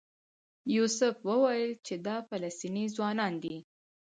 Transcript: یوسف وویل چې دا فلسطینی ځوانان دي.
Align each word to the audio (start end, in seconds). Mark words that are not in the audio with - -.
یوسف 0.75 1.15
وویل 1.29 1.71
چې 1.85 1.93
دا 2.07 2.17
فلسطینی 2.27 2.85
ځوانان 2.95 3.33
دي. 3.43 3.57